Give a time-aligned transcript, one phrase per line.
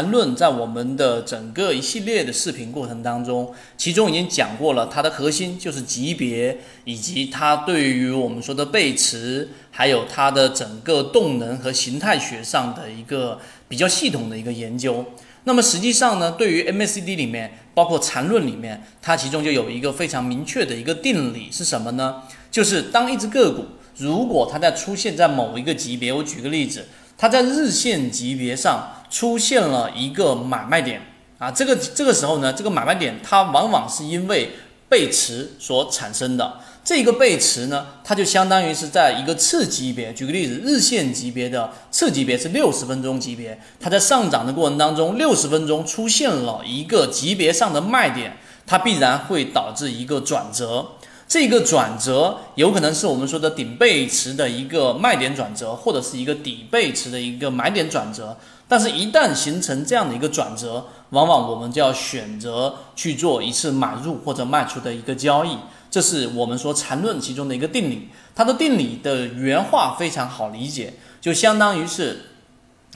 [0.00, 15.04] 缠论在我们的整个一系列的视频过程当中，其中已经讲过了，它的核心就是级别，以及它对于我们说的背驰，还有它的整个动能和形态学上的一个比较系统的一个研究。
[15.44, 22.22] 那么实际上呢，对于 MACD 里面，包括缠论里面，它其中就有一个非常明确的一个定理是什么呢？
[22.50, 23.66] 就是当一只个股
[23.98, 26.86] 如果它在出现在某一个级别，我举个例子，
[27.20, 28.96] 它在日线级别上。
[29.10, 31.02] 出现了一个买卖点
[31.36, 34.52] 啊，这个这个时候呢，这个买卖点它往往是因为
[34.88, 36.60] 背驰所产生的。
[36.84, 50.92] 这个背驰呢，它就相当于是在一个次级别，举个例子，日线级别的次级别是六十分钟级别，它在上涨的过程当中，六十分钟出现了一个级别上的卖点，它必然会导致一个转折。
[51.30, 58.36] 这个转折有可能是我们说的顶背驰的一个卖点转折，或者是一个底背驰的一个买点转折。
[58.66, 65.56] 但是，一旦形成这样的一个转折，往往我们就要选择去做一次买入或者卖出的一个交易。
[65.88, 68.08] 这是我们说缠论其中的一个定理。
[68.34, 72.22] 它的定理的原话非常好理解，就相当于是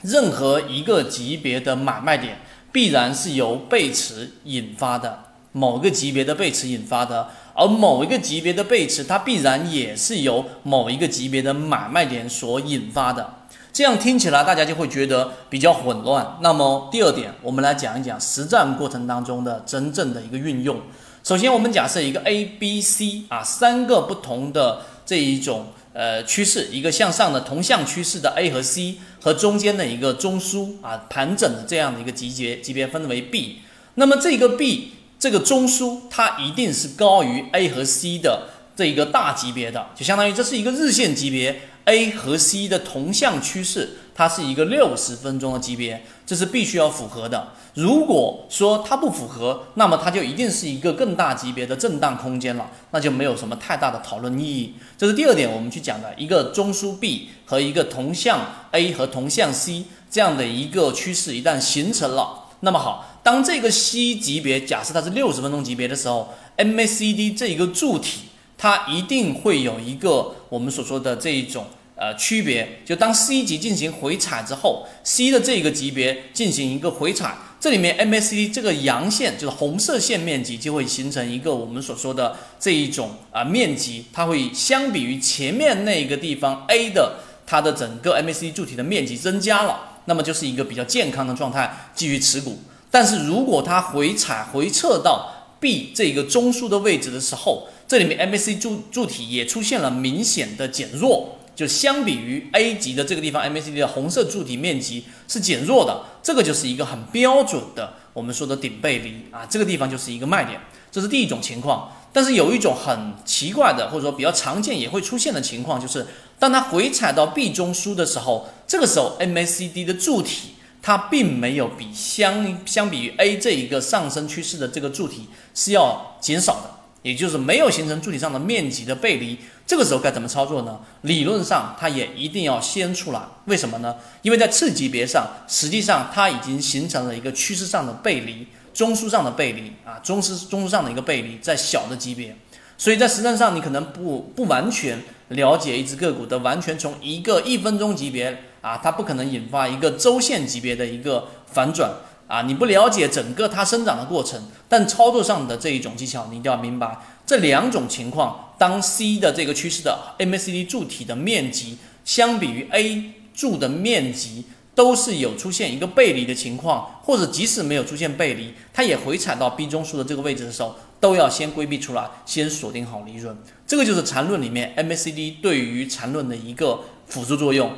[0.01, 2.41] 任何一个级别的买卖点
[2.73, 13.33] 必然是由背驰引发的，某个级别的背驰引发的，而某一个级别的背驰它必然也是由某一个级别的买卖点所引发的。
[13.71, 16.37] 这样听起来，大家就会觉得比较混乱。
[16.41, 20.79] 那么第二点，我们来讲一讲实战过程当中的真正的一个运用。
[21.23, 33.59] 首先，我们假设一个 A、B、C 啊三个不同的这一种呃趋势，一个向上的同向趋势的 A 和 C，和中间的一个中枢啊盘整的这样的一个级别级别分为 B。
[33.95, 34.91] 那么这个 B
[35.25, 38.43] 这个中枢它一定是高于 A 和 C 的
[38.75, 41.61] 这一个大级别的，就相当于这是一个日线级别。
[41.85, 47.53] A 和 C 的同向趋势，它是一个六十分钟的级别，这是必须要符合的。
[47.73, 54.75] 如果说它不符合，那么它就一定是一个更大级别的震荡空间了，那就没有什么太大的讨论意义。
[54.95, 68.23] 这是第二点，我们去讲的一个中枢 B 和一个同向 A 和同向 C 这样的一个趋势一旦形成了，那么好，当这个 C 级别假设它是六十分钟级别的时候，MACD 这一个柱体。
[68.57, 71.65] 它一定会有一个我们所说的这一种
[71.97, 92.59] 呃区别，就当 C 级进行回踩之后，C 的这个级别进行一个回踩，这里面 MACD 这个阳线就是红色线面积就会形成一个我们所说的这一种啊面积，它会相比于前面那一个地方 A 的它的整个 MACD 柱体的面积增加了，那么就是一个比较健康的状态，继续持股。
[92.89, 110.59] 但是如果它回踩回撤到 B 这个中枢的位置的时候，这里面 MACD 柱柱体也出现了明显的减弱，就相比于 A 级的这个地方，MACD 的红色柱体面积是减弱的，这个就是一个很标准的我们说的顶背离啊，这个地方就是一个卖点，
[110.91, 111.91] 这是第一种情况。
[112.15, 116.07] 但是有一种很奇怪的，或者说比较常见也会出现的情况，就是
[116.39, 126.71] 当它回踩到 B 中枢的时候，这个时候 MACD 的柱体它并没有比相相比于 A 这一个上升趋势的这个柱体是要减少的。
[127.01, 129.37] 也就是没有形成柱体上的面积的背离，
[129.67, 130.79] 这个时候该怎么操作呢？
[131.01, 133.97] 理论上它也一定要先出来，为什么呢？
[134.23, 142.37] 因为在次级别上，实际上它已经形成了一个趋势上的背离，中枢上的背离啊，中枢中枢上的一个背离，在小的级别，
[142.77, 151.89] 所以在实战上你可能不不完全了解一只个股的完全从一个一分钟级别啊，它不可能引发一个周线级别的一个反转。
[152.27, 158.55] 啊，你不了解整个它生长的过程，但操作上的这一种技巧，你一定要明白这两种情况。
[158.57, 164.45] 当 C 的这个趋势的 MACD 柱体的面积相比于 A 柱的面积
[164.75, 173.35] 都是有出现一个背离的情况，或者即使没有出现背离，它也回踩到 B 中枢的这个位置的时候，都要先规避出来，先锁定好利润。
[173.65, 177.71] 这个就是缠论里面 MACD 对于缠论的一个辅助作用。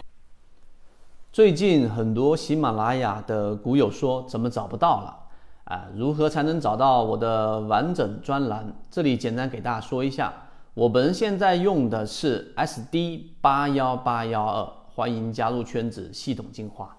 [1.31, 5.15] 最近很多喜马拉雅的股友说怎么找不到了
[5.65, 5.85] 啊？
[5.95, 8.73] 如何才能找到我的完整专栏？
[8.89, 10.33] 这里简单给大家说一下，
[10.73, 14.67] 我们现在用的是 SD 八幺八幺二，
[14.97, 16.96] 欢迎加入圈子，系统进化。